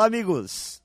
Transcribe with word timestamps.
Olá, 0.00 0.06
amigos! 0.06 0.82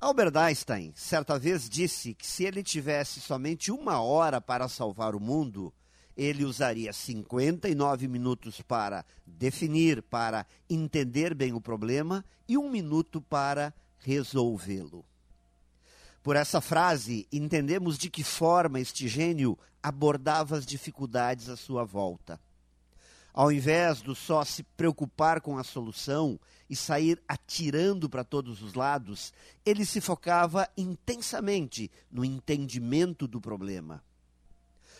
Albert 0.00 0.36
Einstein 0.36 0.92
certa 0.94 1.36
vez 1.36 1.68
disse 1.68 2.14
que 2.14 2.24
se 2.24 2.44
ele 2.44 2.62
tivesse 2.62 3.20
somente 3.20 3.72
uma 3.72 4.00
hora 4.00 4.40
para 4.40 4.68
salvar 4.68 5.16
o 5.16 5.20
mundo, 5.20 5.74
ele 6.16 6.44
usaria 6.44 6.92
59 6.92 8.06
minutos 8.06 8.62
para 8.62 9.04
definir, 9.26 10.00
para 10.00 10.46
entender 10.70 11.34
bem 11.34 11.52
o 11.52 11.60
problema 11.60 12.24
e 12.46 12.56
um 12.56 12.70
minuto 12.70 13.20
para 13.20 13.74
resolvê-lo. 13.98 15.04
Por 16.22 16.36
essa 16.36 16.60
frase, 16.60 17.26
entendemos 17.32 17.98
de 17.98 18.08
que 18.08 18.22
forma 18.22 18.78
este 18.78 19.08
gênio 19.08 19.58
abordava 19.82 20.56
as 20.56 20.64
dificuldades 20.64 21.48
à 21.48 21.56
sua 21.56 21.82
volta. 21.82 22.40
Ao 23.34 23.50
invés 23.50 24.02
do 24.02 24.14
só 24.14 24.44
se 24.44 24.62
preocupar 24.62 25.40
com 25.40 25.56
a 25.56 25.64
solução 25.64 26.38
e 26.68 26.76
sair 26.76 27.22
atirando 27.26 28.08
para 28.08 28.24
todos 28.24 28.60
os 28.60 28.74
lados, 28.74 29.32
ele 29.64 29.86
se 29.86 30.02
focava 30.02 30.68
intensamente 30.76 31.90
no 32.10 32.24
entendimento 32.24 33.26
do 33.26 33.40
problema. 33.40 34.04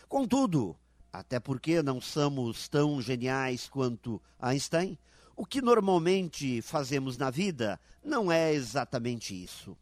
Contudo, 0.09 0.75
até 1.11 1.39
porque 1.39 1.83
não 1.83 2.01
somos 2.01 2.67
tão 2.67 2.99
geniais 2.99 3.69
quanto 3.69 4.19
Einstein, 4.39 4.97
o 5.35 5.45
que 5.45 5.61
normalmente 5.61 6.59
fazemos 6.63 7.17
na 7.17 7.29
vida 7.29 7.79
não 8.03 8.31
é 8.31 8.51
exatamente 8.51 9.43
isso. 9.43 9.77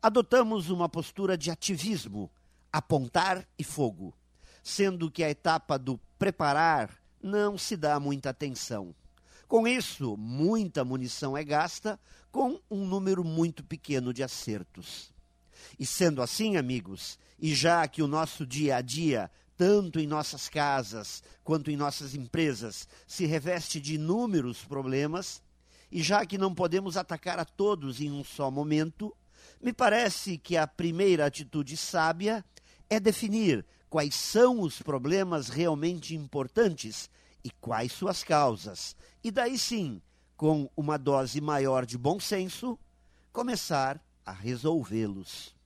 Adotamos 0.00 0.70
uma 0.70 0.88
postura 0.88 1.36
de 1.36 1.50
ativismo, 1.50 2.30
apontar 2.72 3.44
e 3.58 3.64
fogo, 3.64 4.14
sendo 4.62 5.10
que 5.10 5.24
a 5.24 5.30
etapa 5.30 5.76
do 5.76 5.98
preparar 6.16 6.96
não 7.22 7.58
se 7.58 7.76
dá 7.76 7.98
muita 7.98 8.30
atenção. 8.30 8.94
Com 9.46 9.66
isso, 9.66 10.16
muita 10.16 10.84
munição 10.84 11.36
é 11.36 11.42
gasta 11.42 11.98
com 12.30 12.60
um 12.70 12.86
número 12.86 13.24
muito 13.24 13.64
pequeno 13.64 14.12
de 14.12 14.22
acertos. 14.22 15.12
E 15.78 15.86
sendo 15.86 16.22
assim, 16.22 16.56
amigos, 16.56 17.18
e 17.38 17.54
já 17.54 17.86
que 17.88 18.02
o 18.02 18.06
nosso 18.06 18.46
dia 18.46 18.76
a 18.76 18.80
dia, 18.80 19.30
tanto 19.56 19.98
em 19.98 20.06
nossas 20.06 20.48
casas 20.48 21.22
quanto 21.42 21.70
em 21.70 21.76
nossas 21.76 22.14
empresas, 22.14 22.86
se 23.06 23.26
reveste 23.26 23.80
de 23.80 23.94
inúmeros 23.94 24.64
problemas, 24.64 25.42
e 25.90 26.02
já 26.02 26.26
que 26.26 26.36
não 26.36 26.54
podemos 26.54 26.96
atacar 26.96 27.38
a 27.38 27.44
todos 27.44 28.00
em 28.00 28.10
um 28.10 28.22
só 28.22 28.50
momento, 28.50 29.16
me 29.60 29.72
parece 29.72 30.36
que 30.36 30.56
a 30.56 30.66
primeira 30.66 31.26
atitude 31.26 31.76
sábia 31.76 32.44
é 32.90 33.00
definir 33.00 33.64
quais 33.88 34.14
são 34.14 34.60
os 34.60 34.82
problemas 34.82 35.48
realmente 35.48 36.14
importantes 36.14 37.10
e 37.42 37.50
quais 37.50 37.92
suas 37.92 38.22
causas. 38.22 38.96
E 39.22 39.30
daí 39.30 39.58
sim, 39.58 40.02
com 40.36 40.70
uma 40.76 40.98
dose 40.98 41.40
maior 41.40 41.86
de 41.86 41.96
bom 41.96 42.20
senso, 42.20 42.78
começar 43.32 44.00
a 44.24 44.32
resolvê-los. 44.32 45.56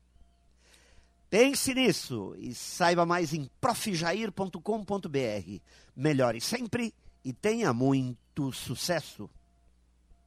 Pense 1.29 1.75
nisso 1.75 2.35
e 2.39 2.55
saiba 2.55 3.07
mais 3.07 3.33
em 3.33 3.51
profjair.com.br. 3.61 5.61
Melhore 5.97 6.41
sempre 6.41 6.95
e 7.25 7.33
tenha 7.33 7.73
muito 7.73 8.53
sucesso! 8.53 9.29